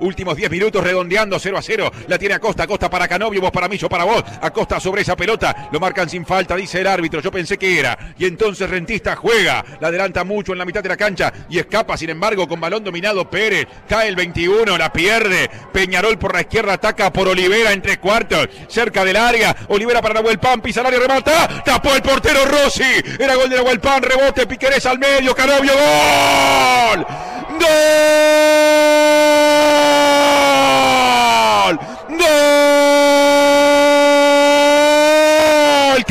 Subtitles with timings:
[0.00, 1.92] Últimos 10 minutos redondeando 0 a 0.
[2.08, 4.22] La tiene Acosta, Acosta para Canovio, vos para mí, yo para vos.
[4.40, 5.68] Acosta sobre esa pelota.
[5.72, 7.20] Lo marcan sin falta, dice el árbitro.
[7.20, 8.14] Yo pensé que era.
[8.18, 9.64] Y entonces Rentista juega.
[9.80, 12.84] La adelanta mucho en la mitad de la cancha y escapa, sin embargo, con balón
[12.84, 13.66] dominado Pérez.
[13.88, 15.50] Cae el 21, la pierde.
[15.72, 18.48] Peñarol por la izquierda ataca por Olivera en tres cuartos.
[18.68, 19.54] Cerca del área.
[19.68, 21.62] Olivera para Nahuel Pan, pisa el área, remata.
[21.64, 22.82] Tapó el portero Rossi.
[23.18, 26.51] Era gol de Nahuel Pan, rebote, Piquerés al medio, Canovio, gol.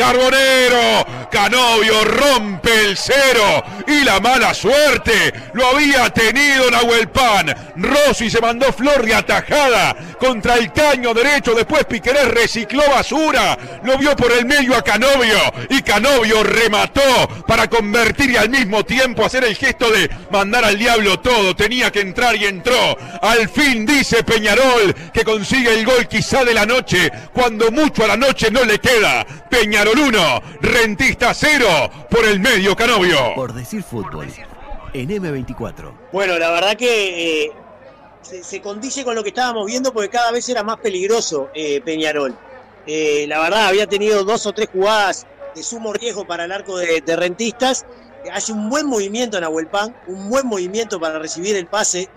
[0.01, 1.20] Carbonero.
[1.31, 7.55] Canovio rompe el cero y la mala suerte lo había tenido Nahuel Pan.
[7.77, 11.55] Rossi se mandó flor de atajada contra el caño derecho.
[11.55, 13.57] Después Piquerés recicló basura.
[13.83, 15.39] Lo vio por el medio a Canovio
[15.69, 20.77] y Canovio remató para convertir y al mismo tiempo hacer el gesto de mandar al
[20.77, 21.55] diablo todo.
[21.55, 22.97] Tenía que entrar y entró.
[23.21, 28.07] Al fin dice Peñarol que consigue el gol quizá de la noche cuando mucho a
[28.07, 29.25] la noche no le queda.
[29.49, 31.67] Peñarol 1, Rentista 0
[32.09, 33.35] por el medio Canovio.
[33.35, 34.27] Por decir fútbol.
[34.93, 35.93] En M24.
[36.11, 37.51] Bueno, la verdad que eh,
[38.21, 41.79] se, se, condice con lo que estábamos viendo porque cada vez era más peligroso eh,
[41.81, 42.35] Peñarol.
[42.87, 46.77] Eh, la verdad, había tenido dos o tres jugadas de sumo riesgo para el arco
[46.77, 47.85] de, de rentistas.
[48.33, 52.09] Hace un buen movimiento en Ahuelpan, un buen movimiento para recibir el pase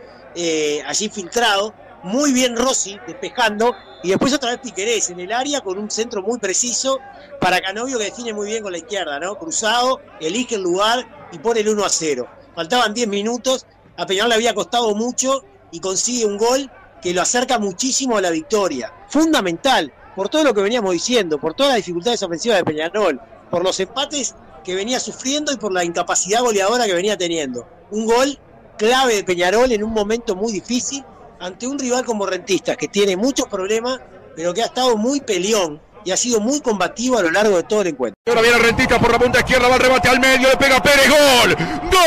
[0.86, 1.74] allí filtrado.
[2.04, 6.20] Muy bien Rossi despejando y después otra vez Piquerés en el área con un centro
[6.20, 6.98] muy preciso
[7.40, 9.38] para Canovio que define muy bien con la izquierda, ¿no?
[9.38, 12.28] Cruzado, elige el lugar y pone el 1 a 0.
[12.54, 13.64] Faltaban 10 minutos,
[13.96, 18.20] a Peñarol le había costado mucho y consigue un gol que lo acerca muchísimo a
[18.20, 18.92] la victoria.
[19.08, 23.18] Fundamental, por todo lo que veníamos diciendo, por todas las dificultades ofensivas de Peñarol,
[23.50, 27.66] por los empates que venía sufriendo y por la incapacidad goleadora que venía teniendo.
[27.90, 28.38] Un gol
[28.76, 31.02] clave de Peñarol en un momento muy difícil
[31.40, 34.00] ante un rival como Rentistas, que tiene muchos problemas,
[34.36, 37.62] pero que ha estado muy peleón y ha sido muy combativo a lo largo de
[37.62, 38.20] todo el encuentro.
[38.26, 41.08] Ahora viene Rentistas por la punta izquierda, va el rebate al medio, le pega Pérez,
[41.08, 41.56] gol.
[41.90, 42.00] ¡Gol!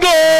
[0.00, 0.37] ¡Gol!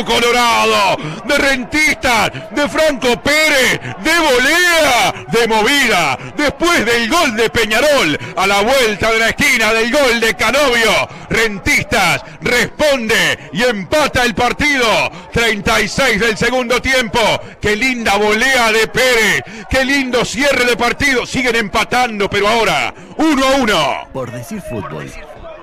[0.00, 8.18] Colorado, de Rentistas, de Franco Pérez, de volea, de movida, después del gol de Peñarol,
[8.36, 14.34] a la vuelta de la esquina del gol de Canovio, Rentistas responde y empata el
[14.34, 17.20] partido, 36 del segundo tiempo,
[17.60, 23.46] qué linda volea de Pérez, qué lindo cierre de partido, siguen empatando, pero ahora, 1
[23.46, 24.08] a 1.
[24.12, 25.10] Por decir fútbol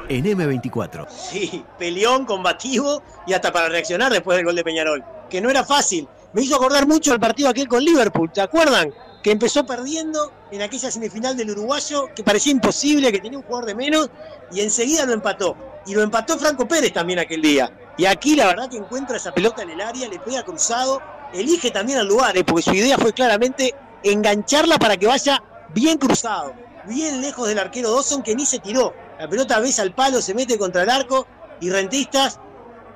[0.10, 1.08] en M24.
[1.10, 5.64] Sí, peleón, combativo y hasta para reaccionar después del gol de Peñarol, que no era
[5.64, 6.08] fácil.
[6.34, 8.94] Me hizo acordar mucho el partido aquel con Liverpool, ¿te acuerdan?
[9.24, 13.66] Que empezó perdiendo en aquella semifinal del uruguayo, que parecía imposible, que tenía un jugador
[13.66, 14.10] de menos,
[14.52, 15.56] y enseguida lo empató.
[15.86, 17.72] Y lo empató Franco Pérez también aquel día.
[17.98, 21.02] Y aquí la verdad que encuentra esa pelota en el área, le pega cruzado,
[21.34, 22.44] elige también al lugar, ¿eh?
[22.44, 25.42] porque su idea fue claramente engancharla para que vaya
[25.74, 26.54] bien cruzado,
[26.88, 30.34] bien lejos del arquero Dawson, que ni se tiró la pelota besa al palo, se
[30.34, 31.28] mete contra el arco
[31.60, 32.40] y Rentistas,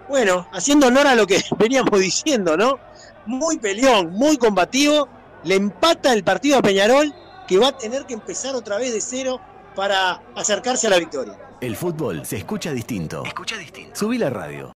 [0.08, 2.80] bueno, haciendo honor a lo que veníamos diciendo, ¿no?
[3.26, 5.10] Muy peleón, muy combativo,
[5.44, 7.14] le empata el partido a Peñarol,
[7.48, 9.42] que va a tener que empezar otra vez de cero
[9.76, 11.38] para acercarse a la victoria.
[11.60, 13.24] El fútbol se escucha distinto.
[13.26, 14.00] Escucha distinto.
[14.00, 14.72] Subí la radio.